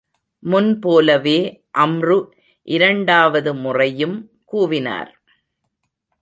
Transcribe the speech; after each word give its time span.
முன்போலவே 0.43 1.63
அம்ரு 1.77 2.17
இரண்டாவது 2.67 3.53
முறையும் 3.53 4.17
கூவினார். 4.51 5.11